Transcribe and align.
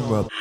genre 0.00 0.35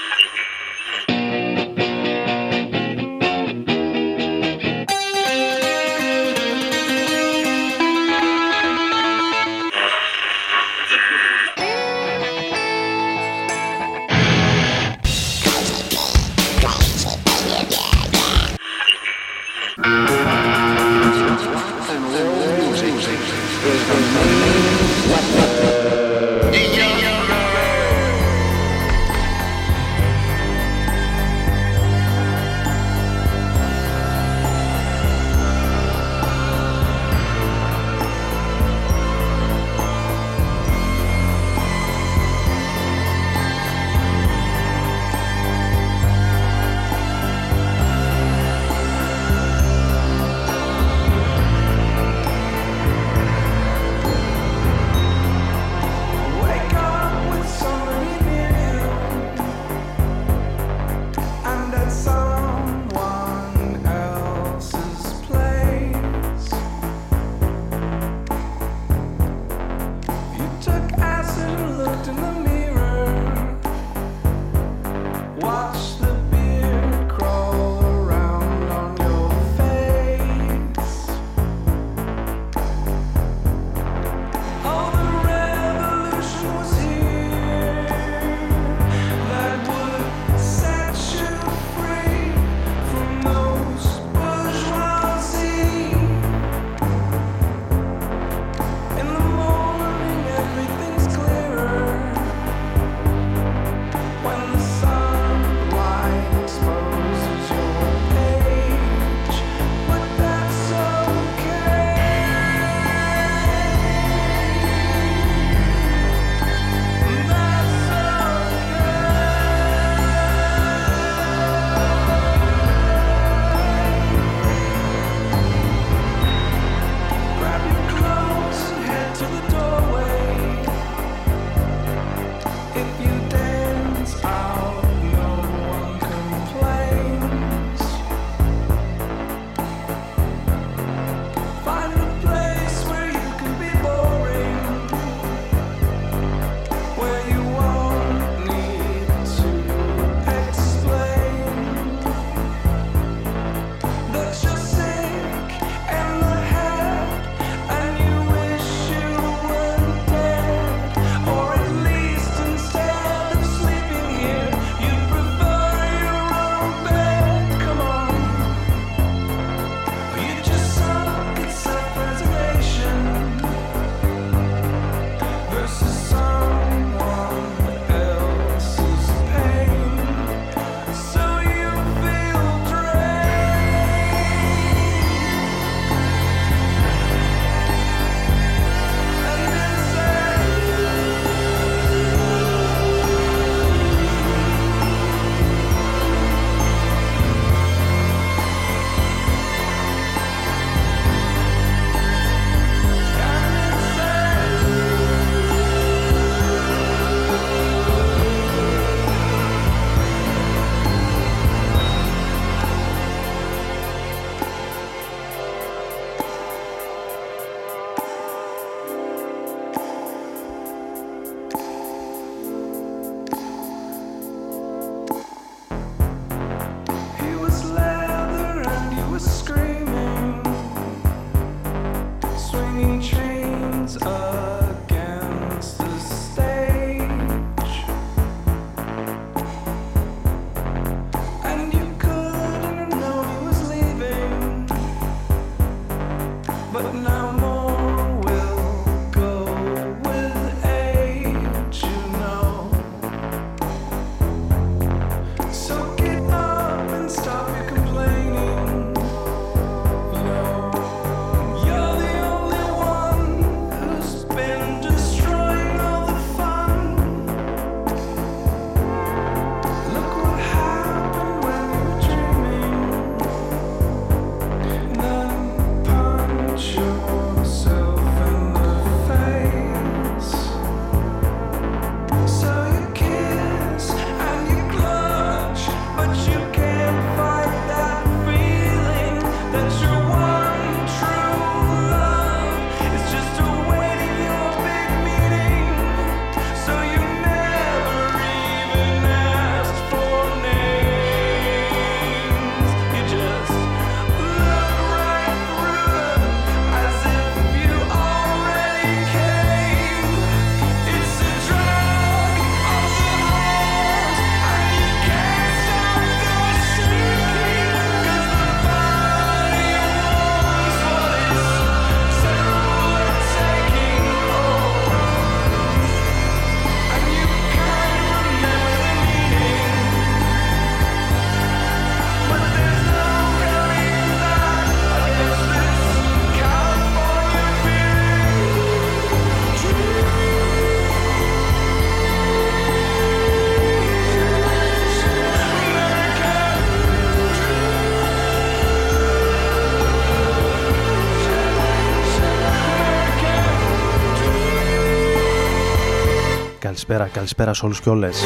Καλησπέρα, 356.87 357.13
καλησπέρα 357.13 357.53
σε 357.53 357.65
όλους 357.65 357.81
και 357.81 357.89
όλες. 357.89 358.23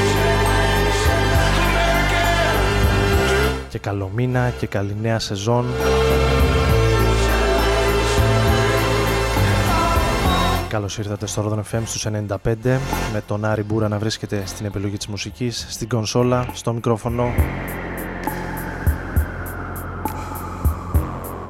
Και 3.69 3.79
καλό 3.79 4.11
μήνα 4.15 4.49
και 4.49 4.67
καλή 4.67 4.95
νέα 5.01 5.19
σεζόν. 5.19 5.65
Καλώς 10.69 10.97
ήρθατε 10.97 11.27
στο 11.27 11.63
Rodon 11.71 11.77
FM 11.77 11.81
στους 11.85 12.05
95 12.05 12.79
με 13.13 13.21
τον 13.27 13.45
Άρη 13.45 13.63
Μπούρα 13.63 13.87
να 13.87 13.97
βρίσκεται 13.97 14.43
στην 14.45 14.65
επιλογή 14.65 14.97
της 14.97 15.07
μουσικής, 15.07 15.65
στην 15.69 15.89
κονσόλα, 15.89 16.45
στο 16.53 16.73
μικρόφωνο. 16.73 17.33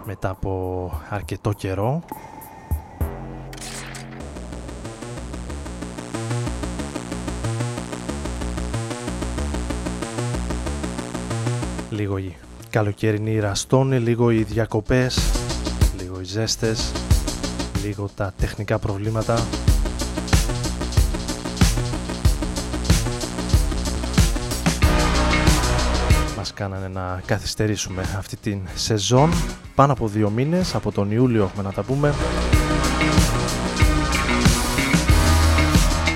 Μετά 0.06 0.30
από 0.30 0.92
αρκετό 1.10 1.52
καιρό 1.52 2.04
λίγο 12.00 12.18
η 12.18 12.36
καλοκαιρινή 12.70 13.40
ραστόνη, 13.40 14.00
λίγο 14.00 14.32
οι 14.32 14.44
διακοπές, 14.44 15.20
λίγο 16.00 16.20
οι 16.22 16.24
ζέστες, 16.24 16.92
λίγο 17.84 18.10
τα 18.16 18.34
τεχνικά 18.38 18.80
προβλήματα. 18.80 19.46
Μας 26.38 26.54
κάνανε 26.54 26.88
να 26.88 27.22
καθυστερήσουμε 27.26 28.02
αυτή 28.18 28.36
την 28.38 28.60
σεζόν 28.76 29.32
πάνω 29.76 29.92
από 29.92 30.08
δύο 30.08 30.30
μήνες, 30.30 30.76
από 30.76 30.92
τον 30.92 31.12
Ιούλιο 31.12 31.44
έχουμε 31.44 31.64
να 31.64 31.72
τα 31.72 31.84
πούμε. 31.84 32.14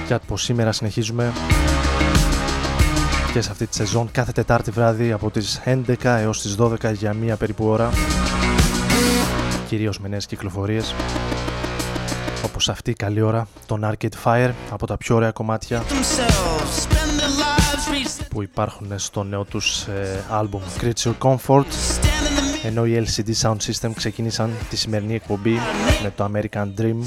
Και 0.08 0.14
από 0.14 0.38
σήμερα 0.38 0.72
συνεχίζουμε 0.72 1.32
και 3.34 3.42
σε 3.42 3.52
αυτή 3.52 3.68
τη 3.68 3.76
σεζόν 3.76 4.12
κάθε 4.12 4.32
Τετάρτη 4.32 4.72
βράδυ 4.72 5.12
από 5.12 5.32
τις 5.32 5.62
11 5.66 5.96
έως 6.04 6.42
τις 6.42 6.56
12 6.60 6.94
για 6.94 7.14
μία 7.14 7.36
περίπου 7.36 7.66
ώρα. 7.66 7.90
Κυρίως 9.68 10.00
με 10.00 10.08
νέες 10.08 10.26
κυκλοφορίες 10.26 10.96
όπως 12.46 12.70
αυτή 12.70 12.90
η 12.90 12.94
καλή 12.94 13.22
ώρα 13.22 13.48
τον 13.66 13.92
Arcade 13.92 14.24
Fire 14.24 14.52
από 14.72 14.88
τα 14.88 14.98
πιο 14.98 15.16
ωραία 15.16 15.32
κομμάτια 15.32 15.84
που 18.30 18.42
υπάρχουν 18.42 18.92
στο 18.96 19.24
νέο 19.24 19.44
τους 19.44 19.82
ε, 19.82 20.24
album 20.32 20.82
Creature 20.82 21.14
Comfort 21.20 21.66
ενώ 22.64 22.86
οι 22.86 23.06
LCD 23.06 23.32
Sound 23.42 23.58
System 23.58 23.92
ξεκίνησαν 23.96 24.52
τη 24.70 24.78
σημερινή 24.78 25.16
εκπομπή 25.16 25.60
με 26.04 26.14
το 26.16 26.32
American 26.34 26.68
Dream 26.78 26.98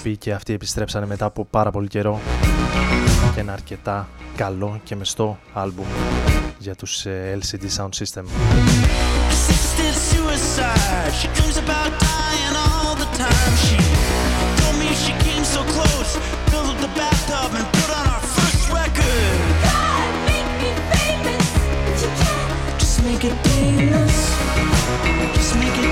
οποίοι 0.00 0.16
και 0.16 0.32
αυτοί 0.32 0.52
επιστρέψανε 0.52 1.06
μετά 1.06 1.24
από 1.24 1.44
πάρα 1.44 1.70
πολύ 1.70 1.88
καιρό. 1.88 2.20
Και 3.34 3.40
ένα 3.40 3.52
αρκετά 3.52 4.08
καλό 4.36 4.80
και 4.84 4.96
μεστό 4.96 5.38
άλμπουμ 5.52 5.86
για 6.58 6.74
τους 6.74 7.06
LCD 7.38 7.64
Sound 7.76 7.88
System. 7.88 8.24
make 23.06 23.24
it 23.30 23.36
painless. 23.48 24.18
Just 25.36 25.54
make 25.62 25.78
it 25.84 25.89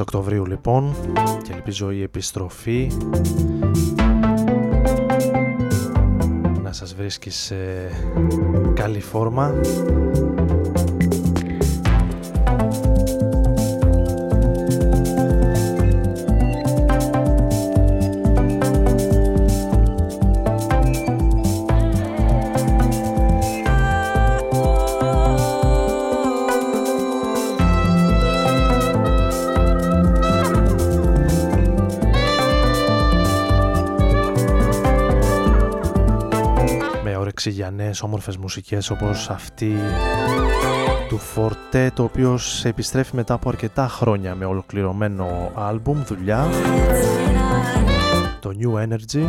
Οκτωβρίου 0.00 0.46
λοιπόν 0.46 0.94
και 1.42 1.52
ελπίζω 1.52 1.90
η 1.90 2.02
επιστροφή 2.02 2.92
να 6.62 6.72
σας 6.72 6.94
βρίσκει 6.94 7.30
σε 7.30 7.56
καλή 8.74 9.00
φόρμα 9.00 9.54
νέες 37.86 38.02
όμορφες 38.02 38.36
μουσικές 38.36 38.90
όπως 38.90 39.30
αυτή 39.30 39.74
του 41.08 41.20
Forte 41.34 41.88
το 41.94 42.02
οποίο 42.02 42.38
επιστρέφει 42.62 43.16
μετά 43.16 43.34
από 43.34 43.48
αρκετά 43.48 43.88
χρόνια 43.88 44.34
με 44.34 44.44
ολοκληρωμένο 44.44 45.52
άλμπουμ, 45.54 46.04
δουλειά. 46.04 46.48
Το 48.40 48.50
New 48.60 48.88
Energy. 48.88 49.24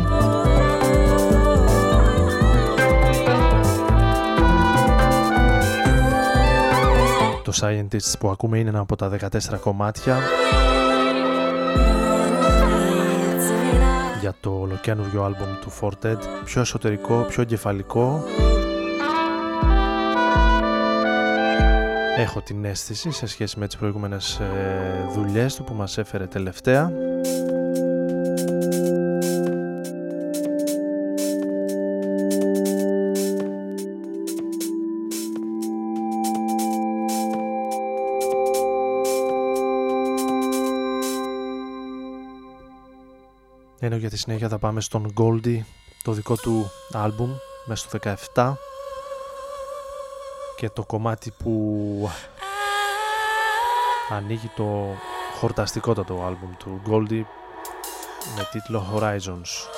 Το 7.44 7.52
Scientists 7.60 8.18
που 8.18 8.28
ακούμε 8.28 8.58
είναι 8.58 8.68
ένα 8.68 8.78
από 8.78 8.96
τα 8.96 9.10
14 9.20 9.58
κομμάτια 9.60 10.18
για 14.28 14.36
το 14.40 14.60
ολοκένουργιο 14.60 15.24
άλμπουμ 15.24 15.46
του 15.60 15.72
Forted 15.80 16.18
πιο 16.44 16.60
εσωτερικό, 16.60 17.26
πιο 17.28 17.42
εγκεφαλικό. 17.42 18.24
Έχω 22.16 22.40
την 22.40 22.64
αίσθηση 22.64 23.10
σε 23.10 23.26
σχέση 23.26 23.58
με 23.58 23.66
τις 23.66 23.76
προηγούμενες 23.76 24.38
ε, 24.38 25.08
δουλειές 25.14 25.54
του 25.54 25.64
που 25.64 25.74
μας 25.74 25.98
έφερε 25.98 26.26
τελευταία 26.26 27.07
ενώ 43.98 44.06
για 44.06 44.16
τη 44.16 44.22
συνέχεια 44.22 44.48
θα 44.48 44.58
πάμε 44.58 44.80
στον 44.80 45.12
Goldie 45.16 45.60
το 46.02 46.12
δικό 46.12 46.36
του 46.36 46.70
άλμπουμ 46.92 47.30
μέσα 47.64 47.88
στο 47.88 48.16
17 48.34 48.54
και 50.56 50.70
το 50.70 50.84
κομμάτι 50.84 51.32
που 51.38 52.10
ανοίγει 54.10 54.50
το 54.56 54.94
χορταστικότατο 55.38 56.24
άλμπουμ 56.26 56.50
του 56.56 56.80
Goldie 56.86 57.24
με 58.36 58.48
τίτλο 58.52 58.86
Horizons. 58.94 59.77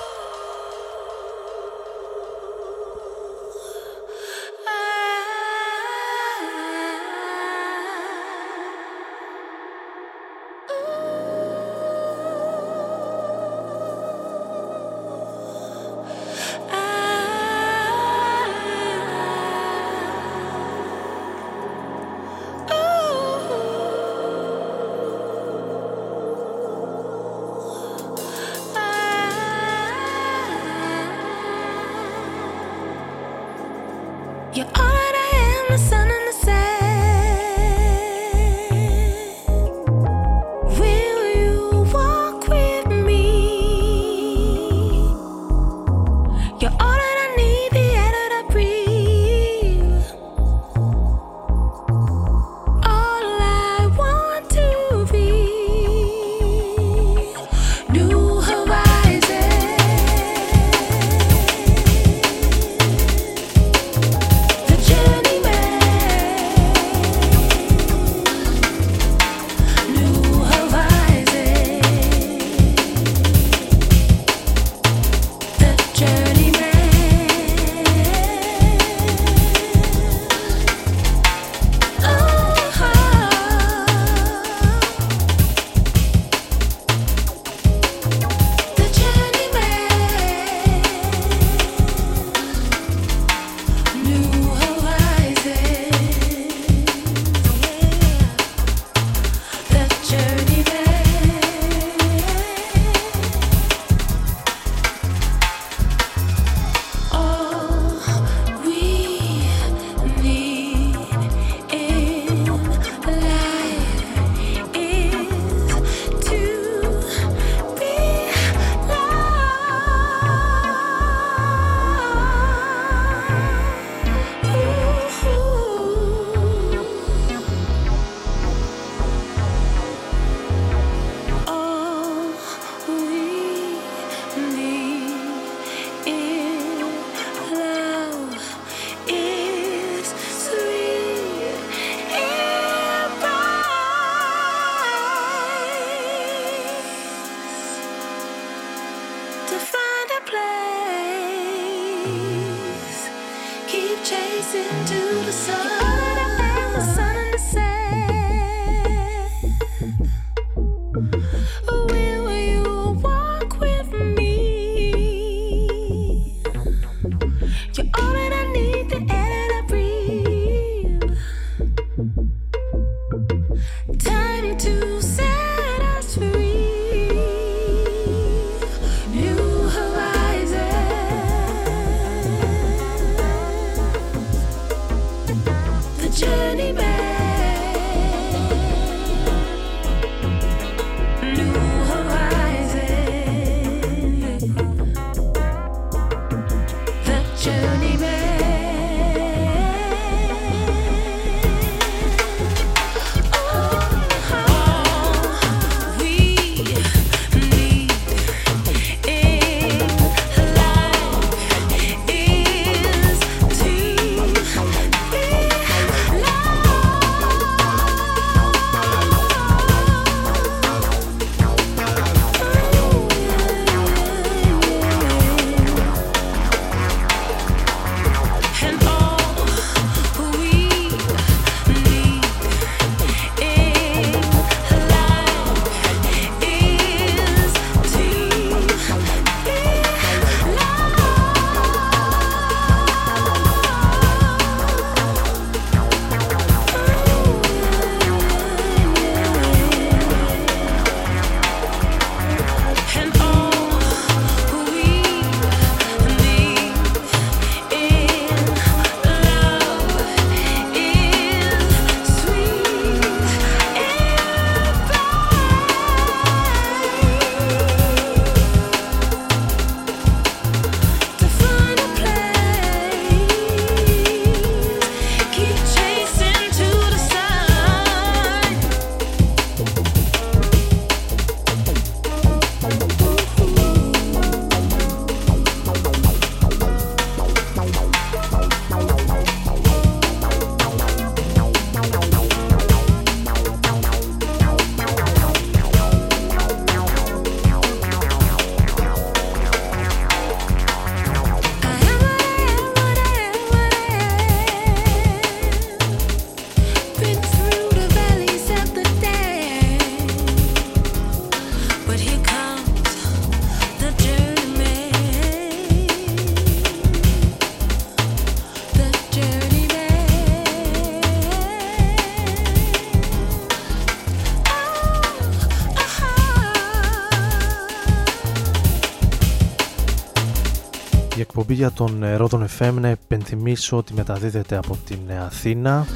Για 331.53 331.71
τον 331.71 332.05
Ρόδον 332.17 332.47
FM 332.59 332.73
να 332.81 332.89
επενθυμίσω 332.89 333.77
ότι 333.77 333.95
μεταδίδεται 333.95 334.57
από 334.57 334.79
την 334.85 334.99
Αθήνα. 335.27 335.87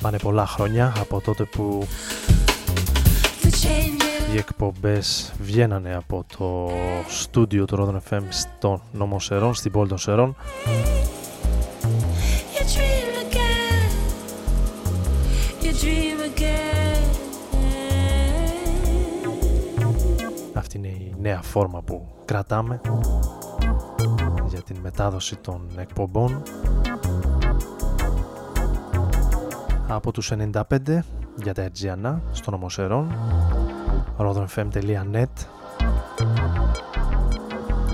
Πάνε 0.00 0.18
πολλά 0.18 0.46
χρόνια 0.46 0.92
από 0.98 1.20
τότε 1.20 1.44
που 1.44 1.86
οι 4.34 4.36
εκπομπές 4.36 5.32
βγαίνανε 5.40 5.94
από 5.94 6.24
το 6.36 6.70
στούντιο 7.08 7.64
του 7.64 7.76
Ρόδον 7.76 8.02
FM 8.10 8.22
στο 8.28 8.82
νόμο 8.92 9.20
Σερών, 9.20 9.54
στην 9.54 9.72
πόλη 9.72 9.88
των 9.88 9.98
Σερών 9.98 10.36
η 21.54 21.56
νέα 21.56 21.62
φόρμα 21.62 21.82
που 21.82 22.06
κρατάμε 22.24 22.80
για 24.46 24.62
την 24.62 24.76
μετάδοση 24.82 25.36
των 25.36 25.70
εκπομπών. 25.76 26.42
Από 29.88 30.12
τους 30.12 30.32
95 30.52 30.62
για 31.36 31.54
τα 31.54 31.62
Ερτζιανά 31.62 32.22
στον 32.32 32.54
Ομοσερών 32.54 33.14
rodonfm.net 34.18 35.24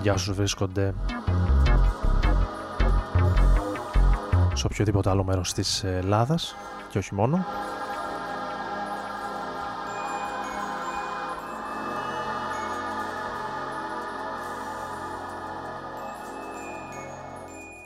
για 0.03 0.12
όσους 0.12 0.37
βρίσκονται 0.37 0.94
σε 4.55 4.66
οποιοδήποτε 4.66 5.11
άλλο 5.11 5.25
μέρος 5.25 5.53
της 5.53 5.85
Ελλάδας 5.85 6.55
και 6.90 6.99
όχι 6.99 7.14
μόνο 7.14 7.44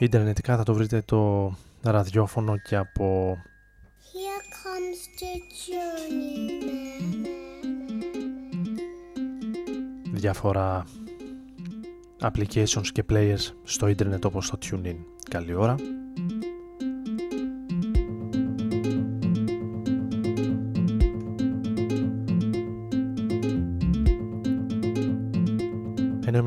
Ιντερνετικά 0.05 0.57
θα 0.57 0.63
το 0.63 0.75
βρείτε 0.75 1.03
το 1.05 1.53
ραδιόφωνο 1.83 2.57
και 2.59 2.77
από 2.77 3.37
διάφορα 10.13 10.85
applications 12.21 12.87
και 12.93 13.05
players 13.11 13.53
στο 13.65 13.87
ίντερνετ 13.87 14.25
όπως 14.25 14.51
το 14.51 14.59
TuneIn. 14.63 14.97
Καλή 15.31 15.55
ώρα. 15.55 15.75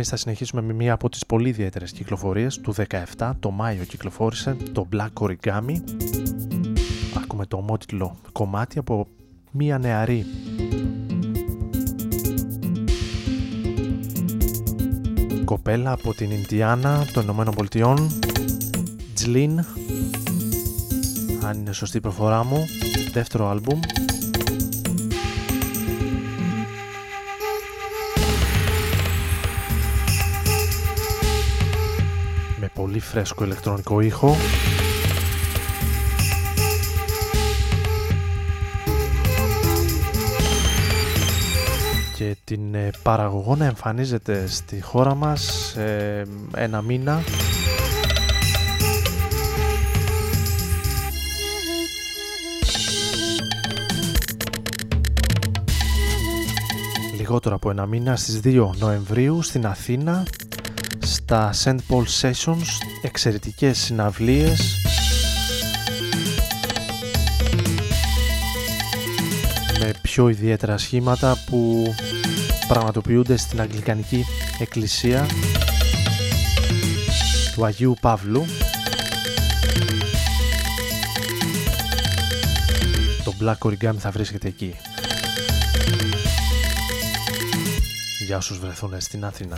Θα 0.10 0.16
συνεχίσουμε 0.16 0.62
με 0.62 0.74
μία 0.74 0.94
από 0.94 1.10
τις 1.10 1.26
πολύ 1.26 1.50
ιδιαίτερες 1.50 1.92
κυκλοφορίες 1.92 2.60
του 2.60 2.74
17, 3.18 3.32
το 3.40 3.52
Μάιο 3.52 3.84
κυκλοφόρησε 3.84 4.58
το 4.72 4.88
Black 4.94 5.14
Origami. 5.14 5.76
Ακούμε 7.24 7.46
το 7.46 7.58
ομότιτλο 7.58 8.18
κομμάτι 8.32 8.80
από 8.80 9.08
μία 9.52 9.78
νεαρή. 9.78 10.26
Κοπέλα 15.46 15.92
από 15.92 16.14
την 16.14 16.32
Ινδιάνα 16.32 17.06
των 17.14 17.24
Ηνωμένων 17.24 17.54
Πολιτειών. 17.54 18.10
Τζλίν. 19.14 19.60
Αν 21.44 21.58
είναι 21.60 21.74
σωστή 21.74 21.98
η 21.98 22.02
προφορά 22.02 22.44
μου. 22.44 22.66
Δεύτερο 23.12 23.50
άλμπουμ 23.50 23.80
πολύ 32.98 33.10
φρέσκο 33.10 33.44
ηλεκτρονικό 33.44 34.00
ήχο. 34.00 34.36
Και 42.16 42.36
την 42.44 42.76
ε, 42.76 42.90
παραγωγό 43.04 43.56
να 43.56 43.66
εμφανίζεται 43.66 44.48
στη 44.48 44.82
χώρα 44.82 45.16
μας 45.16 45.76
ένα 46.56 46.82
μήνα. 46.82 47.22
Λιγότερο 57.18 57.56
από 57.56 57.70
ένα 57.70 57.86
μήνα 57.86 58.16
στις 58.16 58.40
2 58.44 58.70
Νοεμβρίου 58.80 59.42
στην 59.42 59.66
Αθήνα 59.66 60.24
στα 61.14 61.54
St. 61.64 61.76
Paul 61.90 62.04
Sessions 62.22 62.68
εξαιρετικές 63.02 63.78
συναυλίες. 63.78 64.76
Με 69.80 69.92
πιο 70.02 70.30
ιδιαίτερα 70.30 70.78
σχήματα 70.78 71.38
που 71.50 71.84
πραγματοποιούνται 72.68 73.38
στην 73.38 73.62
Αγγλικανική 73.62 74.26
Εκκλησία 74.60 75.26
του 77.56 77.66
Αγίου 77.66 77.96
Παύλου. 78.02 78.46
Το 83.24 83.34
Black 83.42 83.68
Origami 83.68 83.98
θα 83.98 84.12
βρίσκεται 84.12 84.48
εκεί. 84.48 84.76
Για 88.26 88.38
όσους 88.38 88.60
βρεθούν 88.60 88.94
στην 88.98 89.26
Αθήνα 89.26 89.58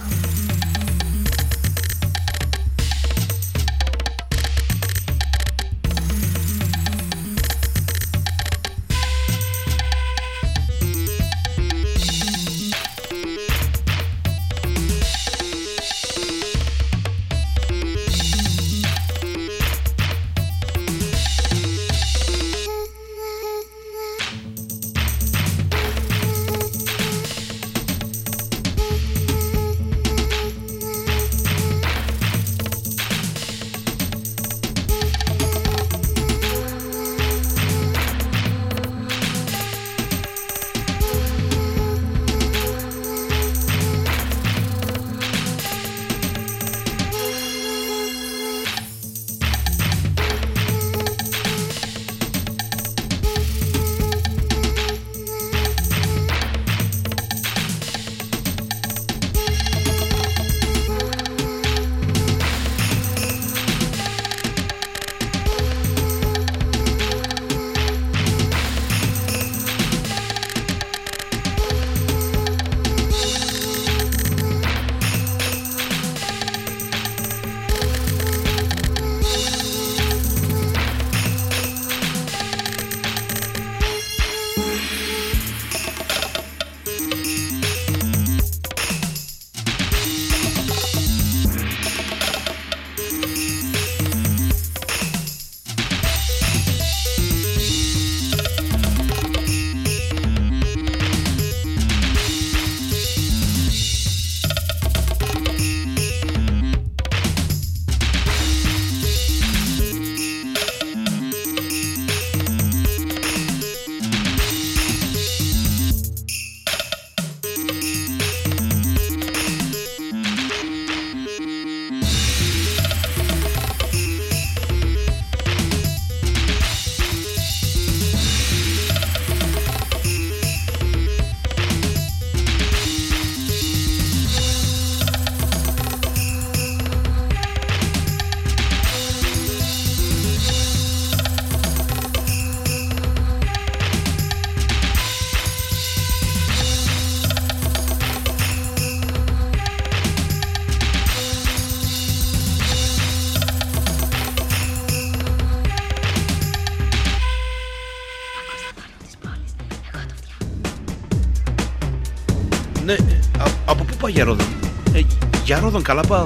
από 163.65 163.83
πού 163.83 163.93
πάει 164.01 164.11
για 164.11 164.23
Ρόδον; 164.23 164.47
Ε, 164.93 165.01
για 165.43 165.59
Ρόδον 165.59 165.81
καλά 165.81 166.01
πάω. 166.01 166.23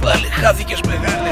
Πάλι 0.00 0.26
χάθηκες 0.26 0.80
μεγάλε. 0.86 1.30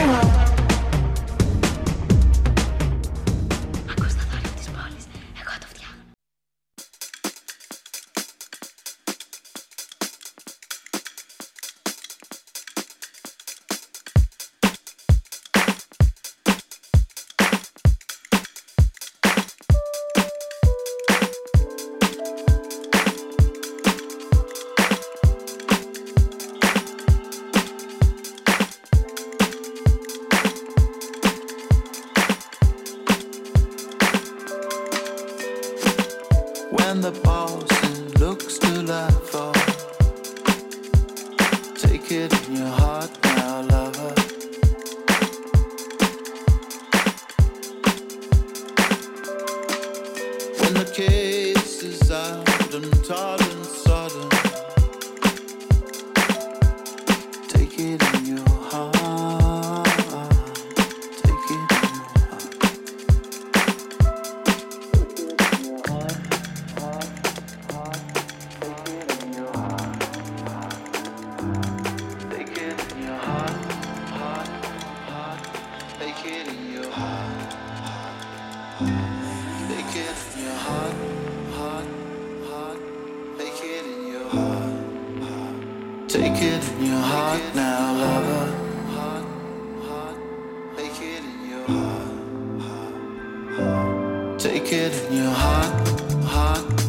Take 94.41 94.73
it 94.73 94.95
in 95.11 95.19
your 95.19 95.31
heart, 95.31 95.89
heart. 96.25 96.80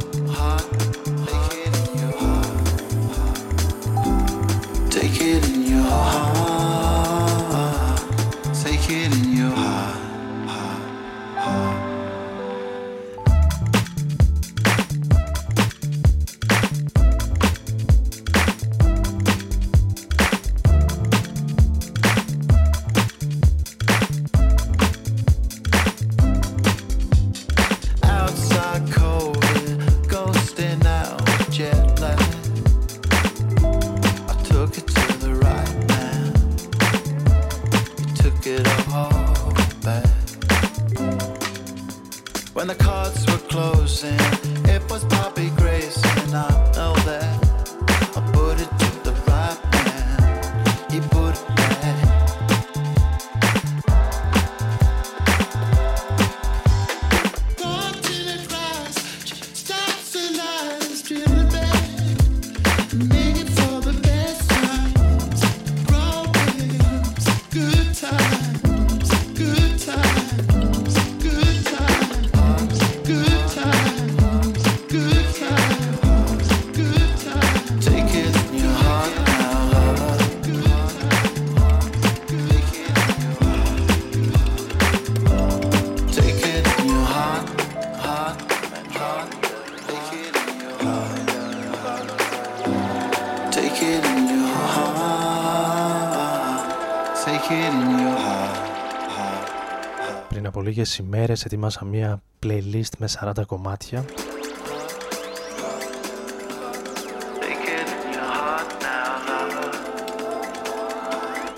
Λίγες 100.72 100.98
ημέρες 100.98 101.46
ετοιμάσα 101.46 101.86
μια 101.86 102.22
playlist 102.44 102.94
με 102.98 103.08
40 103.20 103.46
κομμάτια. 103.48 104.06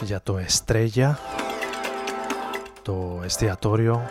Για 0.01 0.21
το 0.21 0.37
Εστρέγια 0.37 1.19
το 2.81 3.21
εστιατόριο 3.23 4.09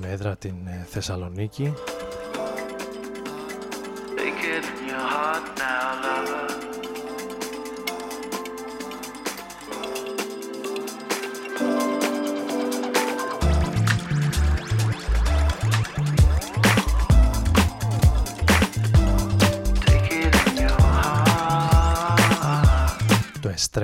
με 0.00 0.08
έδρα 0.10 0.36
την 0.36 0.54
ε, 0.66 0.86
Θεσσαλονίκη 0.88 1.74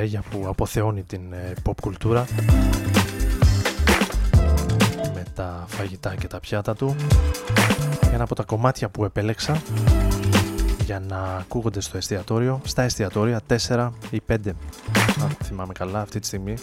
στρέγια 0.06 0.24
που 0.30 0.48
αποθεώνει 0.48 1.02
την 1.02 1.32
ε, 1.32 1.52
pop 1.64 1.72
κουλτούρα. 1.82 2.26
Με 5.14 5.24
τα 5.34 5.64
φαγητά 5.66 6.14
και 6.14 6.26
τα 6.26 6.40
πιάτα 6.40 6.74
του. 6.74 6.96
Ένα 8.12 8.22
από 8.22 8.34
τα 8.34 8.42
κομμάτια 8.42 8.88
που 8.88 9.04
επέλεξα 9.04 9.62
για 10.84 11.00
να 11.00 11.36
ακούγονται 11.40 11.80
στο 11.80 11.96
εστιατόριο 11.96 12.60
στα 12.64 12.82
εστιατόρια 12.82 13.40
4 13.66 13.90
ή 14.10 14.20
5 14.28 14.36
αν 15.22 15.36
θυμάμαι 15.44 15.72
καλά 15.72 16.00
αυτή 16.00 16.20
τη 16.20 16.26
στιγμή 16.26 16.54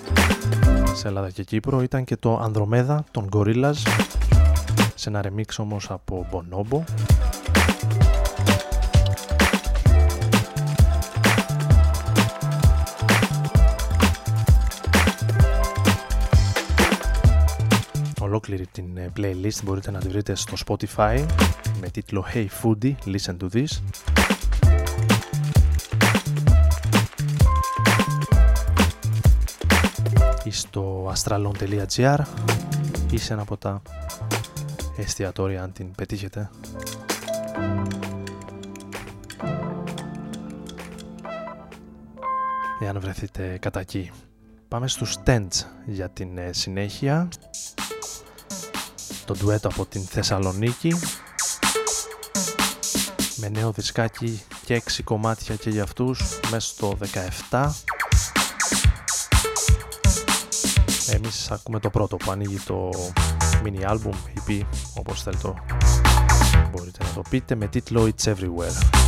σε 0.93 1.07
Ελλάδα 1.07 1.29
και 1.29 1.43
Κύπρο 1.43 1.81
ήταν 1.81 2.03
και 2.03 2.15
το 2.15 2.37
Ανδρομέδα 2.37 3.03
των 3.11 3.29
Gorillaz. 3.33 3.75
Σε 4.95 5.09
ένα 5.09 5.23
remix 5.23 5.55
όμως 5.57 5.91
από 5.91 6.25
Bonobo 6.31 6.83
ολόκληρη 18.47 18.71
την 18.71 18.97
ε, 18.97 19.11
playlist 19.17 19.63
μπορείτε 19.63 19.91
να 19.91 19.99
τη 19.99 20.07
βρείτε 20.07 20.35
στο 20.35 20.53
Spotify 20.65 21.25
με 21.79 21.89
τίτλο 21.89 22.25
Hey 22.33 22.47
Foodie, 22.61 22.93
Listen 23.05 23.37
to 23.37 23.47
This. 23.53 23.67
ή 30.43 30.51
στο 30.51 31.13
astralon.gr 31.15 32.19
ή 33.11 33.17
σε 33.17 33.33
ένα 33.33 33.41
από 33.41 33.57
τα 33.57 33.81
εστιατόρια 34.97 35.63
αν 35.63 35.71
την 35.71 35.91
πετύχετε. 35.91 36.49
Εάν 42.79 42.99
βρεθείτε 42.99 43.57
κατά 43.61 43.79
εκεί. 43.79 44.11
Πάμε 44.67 44.87
στους 44.87 45.17
Tents 45.25 45.65
για 45.85 46.09
την 46.09 46.37
ε, 46.37 46.53
συνέχεια. 46.53 47.27
Το 49.33 49.39
ντουέτο 49.39 49.67
από 49.67 49.85
την 49.85 50.01
Θεσσαλονίκη. 50.01 50.95
Με 53.35 53.49
νέο 53.49 53.71
δισκάκι 53.71 54.41
και 54.65 54.83
6 54.85 55.01
κομμάτια 55.03 55.55
και 55.55 55.69
για 55.69 55.83
αυτούς 55.83 56.39
μέσα 56.51 56.67
στο 56.67 56.97
17. 57.49 57.69
Εμείς 61.09 61.51
ακούμε 61.51 61.79
το 61.79 61.89
πρώτο 61.89 62.15
που 62.15 62.31
ανοίγει 62.31 62.59
το 62.59 62.89
mini 63.63 63.89
album, 63.89 64.13
EP, 64.35 64.61
όπως 64.93 65.23
θέλετε 65.23 65.53
μπορείτε 66.71 67.03
να 67.03 67.09
το 67.13 67.21
πείτε, 67.29 67.55
με 67.55 67.67
τίτλο 67.67 68.09
It's 68.15 68.33
Everywhere. 68.33 69.02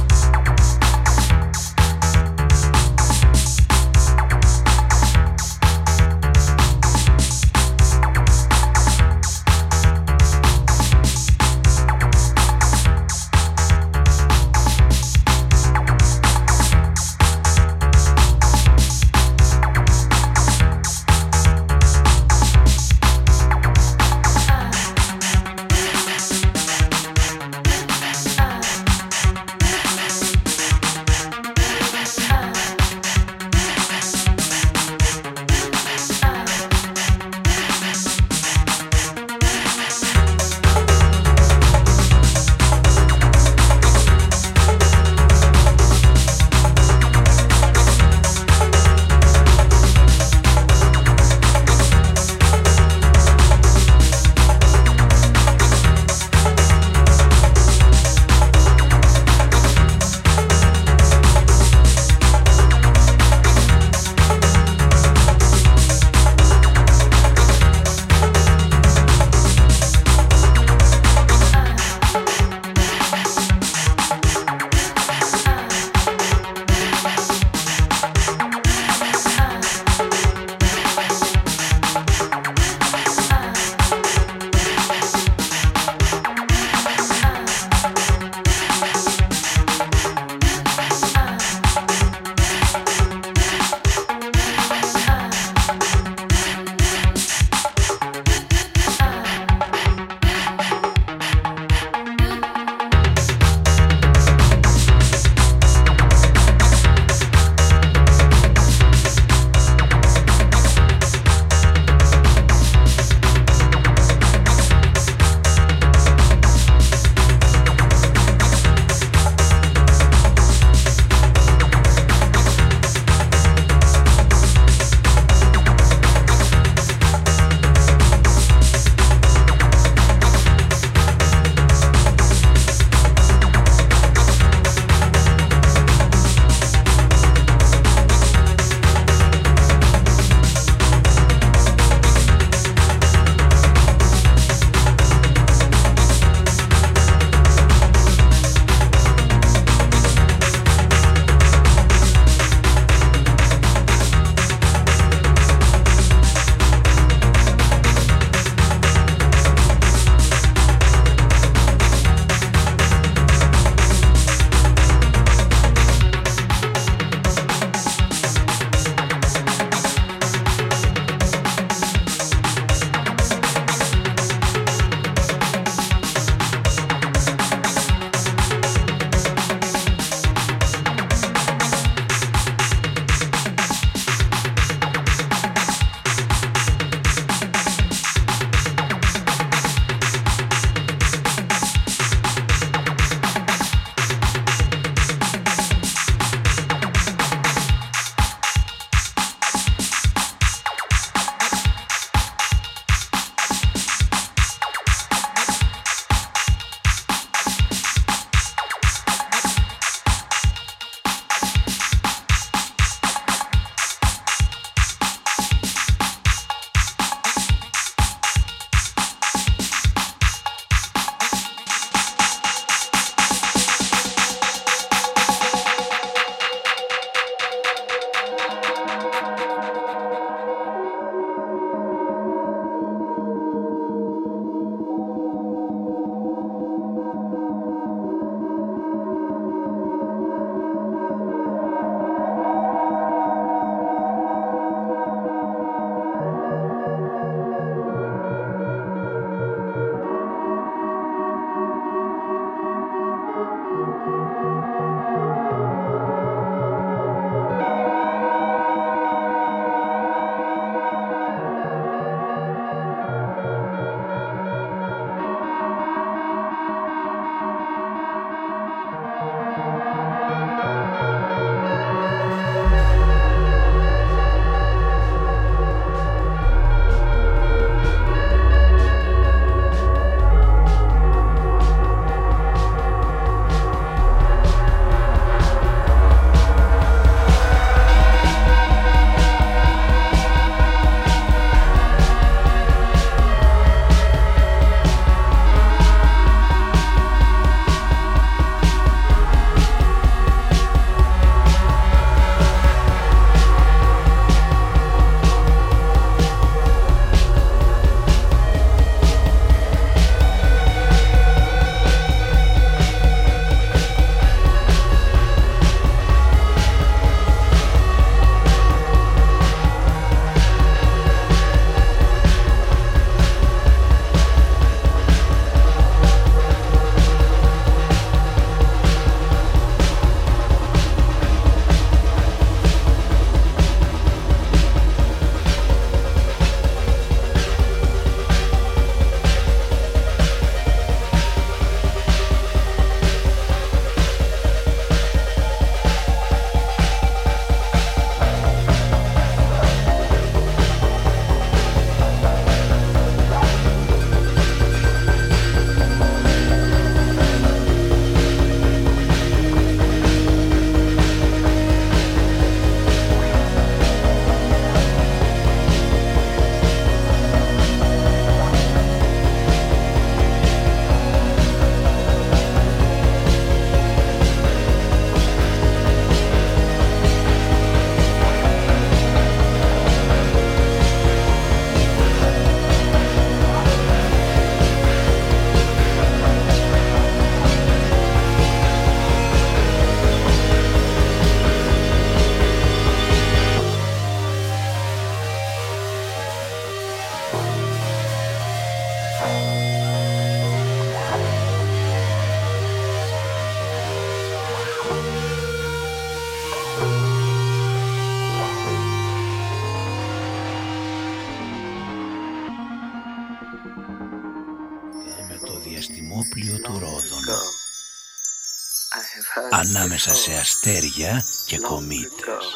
Ανάμεσα 419.86 420.16
σε 420.16 420.34
αστέρια 420.34 421.26
και 421.46 421.58
κομήτες. 421.58 422.55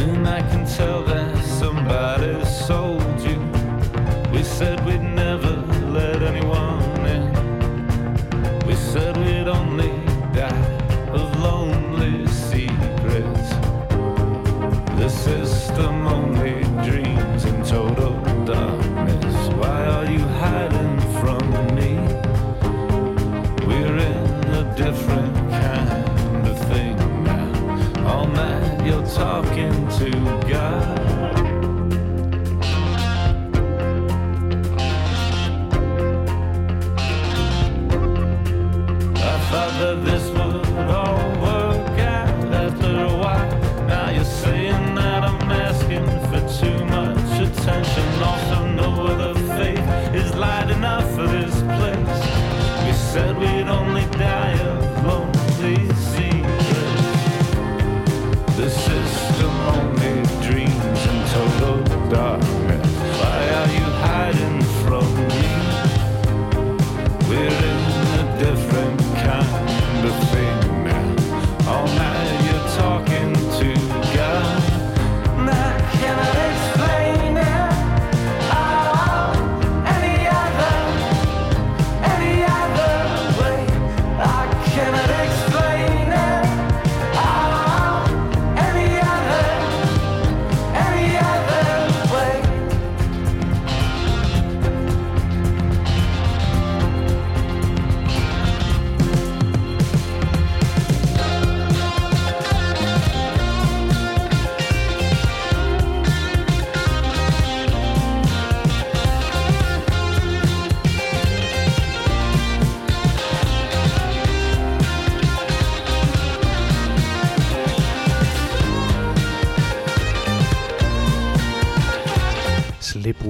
And 0.00 0.28
I 0.28 0.40
can 0.42 0.64
tell 0.64 1.02
that. 1.04 1.17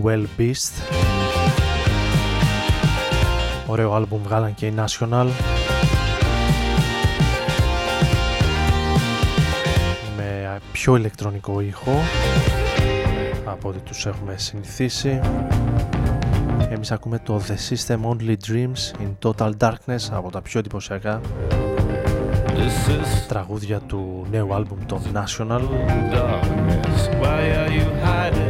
Well 0.08 0.26
Beast. 0.38 0.82
Ωραίο 3.66 3.94
άλμπουμ 3.94 4.22
βγάλαν 4.22 4.54
και 4.54 4.66
οι 4.66 4.74
National. 4.76 5.26
Με 10.16 10.60
πιο 10.72 10.96
ηλεκτρονικό 10.96 11.60
ήχο 11.60 12.00
από 13.44 13.68
ό,τι 13.68 13.78
τους 13.78 14.06
έχουμε 14.06 14.34
συνηθίσει. 14.36 15.20
Εμείς 16.70 16.90
ακούμε 16.92 17.18
το 17.18 17.42
The 17.48 17.74
System 17.74 17.98
Only 18.10 18.36
Dreams 18.48 19.02
in 19.02 19.32
Total 19.32 19.50
Darkness 19.58 20.08
από 20.10 20.30
τα 20.30 20.42
πιο 20.42 20.58
εντυπωσιακά 20.60 21.20
τραγούδια 23.28 23.80
του 23.80 24.26
νέου 24.30 24.54
άλμπουμ 24.54 24.78
των 24.86 25.00
National. 25.14 25.60
Different 28.20 28.47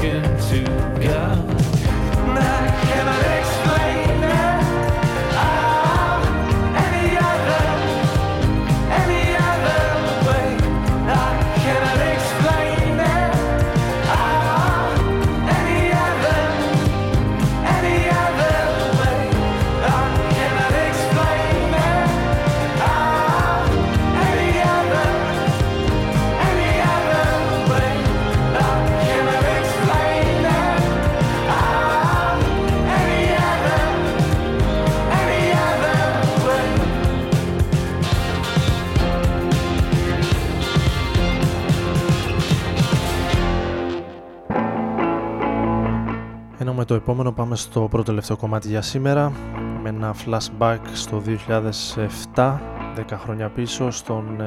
looking 0.00 0.22
to 0.48 0.64
God. 1.06 1.29
Το 46.90 46.96
επόμενο 46.96 47.32
πάμε 47.32 47.56
στο 47.56 47.80
πρώτο 47.80 48.02
τελευταίο 48.02 48.36
κομμάτι 48.36 48.68
για 48.68 48.82
σήμερα. 48.82 49.32
Με 49.82 49.88
ένα 49.88 50.14
flashback 50.14 50.78
στο 50.92 51.22
2007, 52.34 52.58
10 52.96 53.16
χρόνια 53.22 53.48
πίσω, 53.48 53.90
στον 53.90 54.40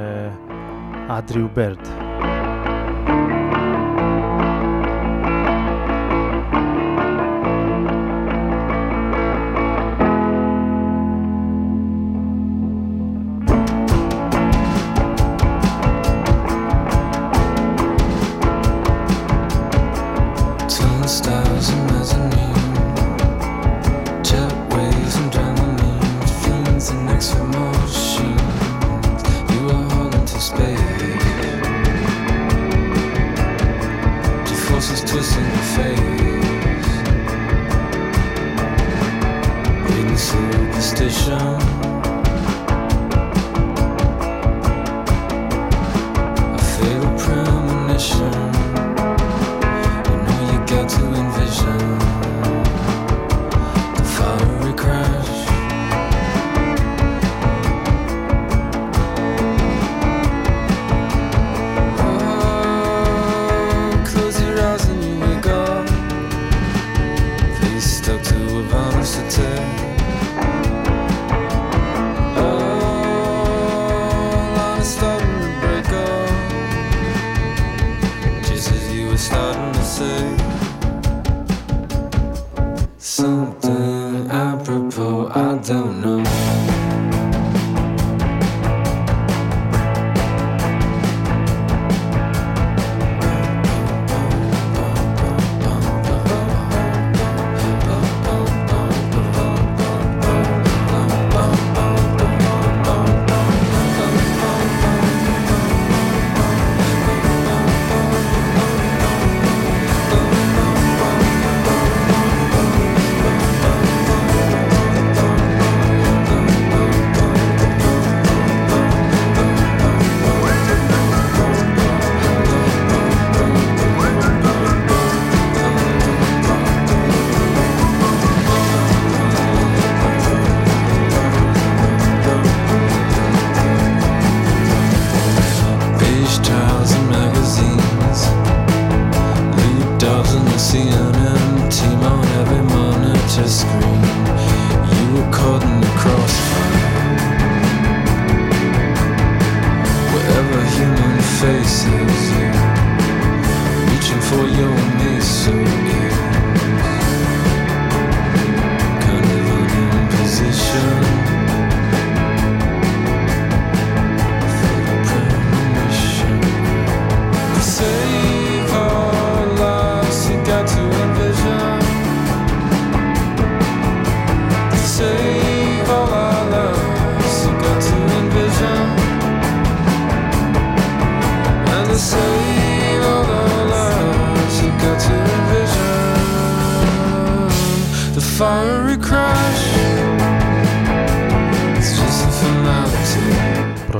starting 79.23 79.71
to 79.71 79.85
say 79.85 80.42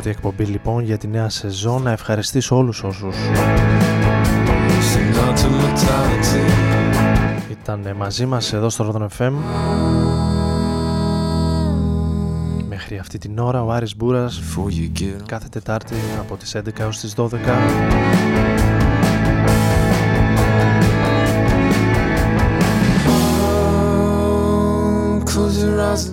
ε, 0.06 0.14
Andrew 0.24 0.56
Bird. 0.66 0.84
για 0.84 0.98
τη 0.98 1.08
νέα 1.08 1.30
σεζόν. 1.30 1.82
Να 1.82 1.92
ευχαριστήσω 1.92 2.58
όλους 2.58 2.84
όσους 2.84 3.16
ήταν 7.64 7.96
μαζί 7.96 8.26
μας 8.26 8.54
εδώ 8.54 8.70
στο 8.70 8.92
Rodon 8.92 9.08
FM 9.18 9.34
μέχρι 12.70 12.98
αυτή 12.98 13.18
την 13.18 13.40
ώρα 13.40 13.64
ο 13.64 13.72
Άρης 13.72 13.96
Μπούρας 13.96 14.42
κάθε 15.26 15.48
Τετάρτη 15.50 15.96
από 16.20 16.38
τις 16.38 16.56
11 16.56 16.80
έως 16.80 17.00
τις 17.00 17.14
12 17.18 17.28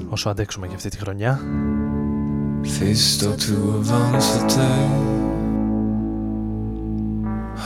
όσο 0.09 0.29
αντέξουμε 0.29 0.67
για 0.67 0.77
αυτή 0.77 0.89
τη 0.89 0.99
χρονιά 0.99 1.41
faced 2.65 3.23
up 3.23 3.39
to 3.39 3.83
today. 4.33 4.89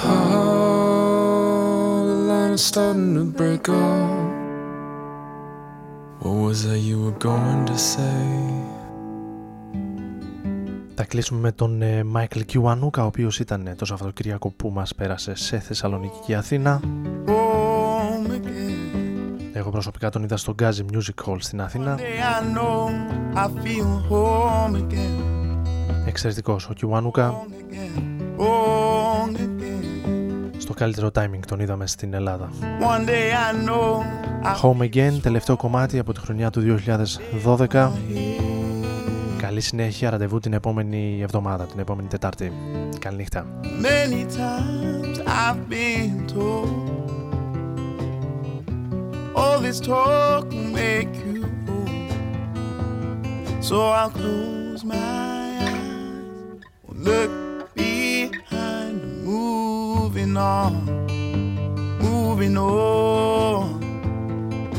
Oh, 0.05 2.05
the 2.07 2.15
line 2.31 2.53
is 2.53 2.65
starting 2.65 3.15
to 3.15 3.25
break 3.25 3.69
up. 3.69 4.33
What 6.21 6.35
was 6.47 6.65
that 6.67 6.79
you 6.79 7.03
were 7.05 7.19
going 7.19 7.67
to 7.67 7.79
say? 7.79 8.53
Θα 10.97 11.05
κλείσουμε 11.05 11.41
με 11.41 11.53
τον 11.53 11.83
Μάικλ 12.05 12.41
ε, 12.41 12.43
Κιουανούκα, 12.43 13.03
ο 13.03 13.07
οποίος 13.07 13.39
ήταν 13.39 13.67
ε, 13.67 13.75
το 13.75 13.85
Σαββατοκύριακο 13.85 14.51
που 14.51 14.71
μας 14.71 14.95
πέρασε 14.95 15.35
σε 15.35 15.59
Θεσσαλονίκη 15.59 16.19
και 16.27 16.37
Αθήνα. 16.37 16.81
Εγώ 19.57 19.71
προσωπικά 19.71 20.11
τον 20.11 20.23
είδα 20.23 20.37
στο 20.37 20.55
Gazi 20.63 20.85
Music 20.93 21.25
Hall 21.27 21.37
στην 21.39 21.61
Αθήνα. 21.61 21.99
Εξαιρετικός 26.07 26.69
ο 26.69 26.73
Κιουάνουκα. 26.73 27.47
Στο 30.59 30.73
καλύτερο 30.75 31.11
timing 31.15 31.41
τον 31.47 31.61
είδαμε 31.61 31.87
στην 31.87 32.15
Ελλάδα. 32.15 32.51
Home 34.63 34.81
Again, 34.81 35.13
τελευταίο 35.23 35.57
κομμάτι 35.57 35.99
από 35.99 36.13
τη 36.13 36.21
χρονιά 36.21 36.51
του 36.51 36.79
2012. 37.45 37.91
Καλή 39.39 39.61
συνέχεια, 39.61 40.11
ραντεβού 40.11 40.39
την 40.39 40.53
επόμενη 40.53 41.19
εβδομάδα, 41.23 41.65
την 41.65 41.79
επόμενη 41.81 42.09
Τετάρτη. 42.09 42.53
Καληνύχτα. 42.99 43.47
Many 43.63 44.25
times 44.37 45.19
I've 45.19 45.69
been 45.69 46.27
told 46.35 46.75
All 46.75 46.84
this 49.65 49.81
talk 49.81 50.45
will 50.51 50.71
make 50.85 51.09
you 51.25 51.49
old. 51.69 51.89
So 53.65 53.81
I'll 53.81 54.11
close 54.11 54.85
my 54.85 54.95
eyes, 54.95 56.61
look 56.91 57.75
behind, 57.75 59.25
moving 59.25 60.37
on, 60.37 60.85
moving 61.99 62.59
on. 62.59 63.81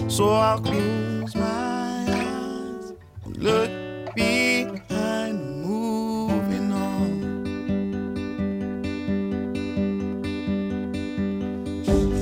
So 0.08 0.30
I'll 0.30 0.62
close 0.62 1.36
my 1.36 2.06
eyes, 2.08 2.94
look 3.26 3.72
behind, 4.14 5.64
moving 5.64 6.72
on. 6.72 7.10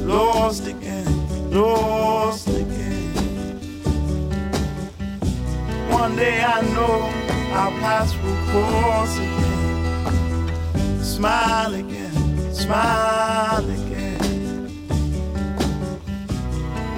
Lost 0.08 0.66
again, 0.68 1.52
lost. 1.52 1.93
One 6.14 6.22
day 6.22 6.44
I 6.44 6.62
know 6.76 7.10
our 7.54 7.72
paths 7.82 8.16
will 8.18 8.38
cross 8.52 9.18
again. 9.18 11.04
Smile 11.04 11.74
again, 11.74 12.54
smile 12.54 13.68
again. 13.68 14.68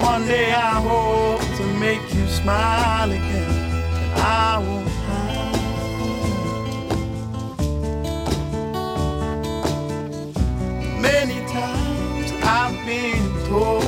One 0.00 0.26
day 0.26 0.52
I 0.52 0.82
hope 0.82 1.40
to 1.56 1.64
make 1.80 2.02
you 2.12 2.26
smile 2.26 3.10
again. 3.10 3.50
And 4.02 4.20
I 4.20 4.58
will. 4.58 4.84
Many 11.00 11.40
times 11.50 12.32
I've 12.44 12.76
been 12.84 13.24
told, 13.48 13.82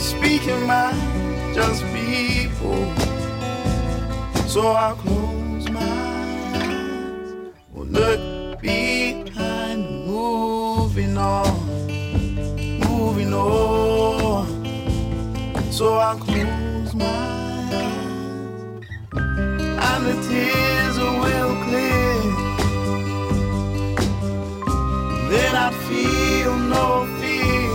speaking 0.00 0.66
my 0.66 0.92
just. 1.54 1.91
So 4.46 4.62
I'll 4.72 4.96
close 4.96 5.66
my 5.70 5.80
eyes, 5.80 7.32
will 7.72 7.86
look 7.86 8.60
behind, 8.60 10.06
moving 10.06 11.16
on, 11.16 11.46
moving 12.86 13.32
on. 13.32 14.46
So 15.72 15.94
I'll 15.94 16.18
close 16.18 16.94
my 16.94 17.06
eyes, 17.06 18.84
and 19.88 20.06
the 20.06 20.14
tears 20.28 20.96
will 20.98 21.54
clear. 21.64 22.20
Then 25.30 25.52
I'd 25.56 25.74
feel 25.88 26.54
no 26.58 27.06
fear. 27.20 27.72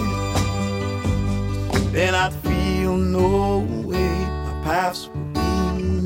Then 1.91 2.13
I'd 2.13 2.33
feel 2.33 2.95
no 2.97 3.65
paths 4.78 5.09
will 5.09 5.23
be 5.34 5.41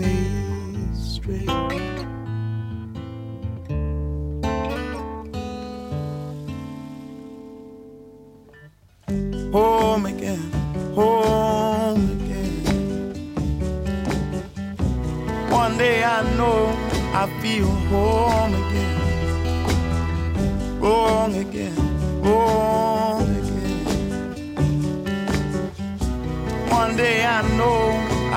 made 0.01 0.95
straight. 0.95 1.49
home 9.51 10.05
again, 10.05 10.43
home 10.95 12.03
again. 12.15 12.53
One 15.49 15.77
day 15.77 15.97
I 16.05 16.19
know 16.37 16.61
I 17.21 17.23
feel 17.41 17.71
home 17.91 18.53
again, 18.63 18.99
wrong 20.79 21.35
again, 21.35 21.80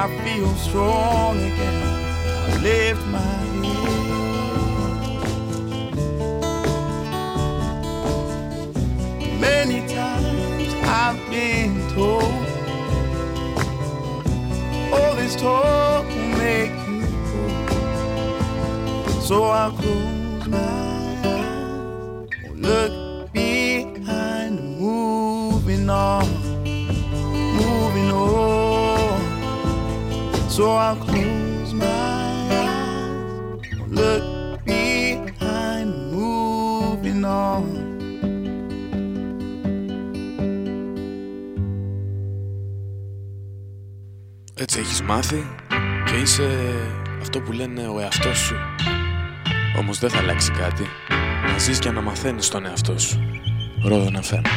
I 0.05 0.09
feel 0.23 0.55
strong 0.57 1.39
again. 1.39 1.83
I 2.47 2.59
lift 2.63 3.07
my 3.07 3.21
head. 3.65 3.95
Many 9.41 9.81
times 9.89 10.75
I've 10.85 11.17
been 11.31 11.89
told 11.95 12.35
all 14.93 15.15
this 15.17 15.35
talk 15.37 16.05
will 16.07 16.37
make 16.37 16.75
you 16.87 17.07
old. 17.41 17.69
So 19.23 19.45
I'll 19.45 19.73
close 19.73 20.47
my 20.49 20.59
eyes, 21.25 22.29
look 22.53 22.94
So 30.57 30.67
I'll 30.87 30.95
close 31.07 31.73
my 31.75 31.87
eyes, 32.63 33.59
won't 33.77 33.93
look 33.99 34.65
behind, 34.65 35.91
moving 36.13 37.25
on. 37.25 37.65
Έτσι 44.55 44.79
έχεις 44.79 45.03
μάθει 45.03 45.47
και 46.05 46.17
είσαι 46.17 46.49
αυτό 47.21 47.41
που 47.41 47.53
λένε 47.53 47.87
ο 47.87 48.01
εαυτός 48.01 48.39
σου. 48.39 48.55
Όμως 49.79 49.99
δεν 49.99 50.11
θα 50.11 50.19
αλλάξει 50.19 50.51
κάτι. 50.51 50.85
Να 51.53 51.59
ζεις 51.59 51.79
και 51.79 51.91
να 51.91 52.01
μαθαίνεις 52.01 52.49
τον 52.49 52.67
εαυτό 52.67 52.99
σου. 52.99 53.19
Ρόδο 53.85 54.11
να 54.11 54.23
φέρνει. 54.23 54.49